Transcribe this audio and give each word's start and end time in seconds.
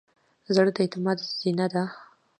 زړه 0.55 0.71
د 0.75 0.77
اعتماد 0.83 1.17
زینه 1.39 1.67
ده. 1.73 1.83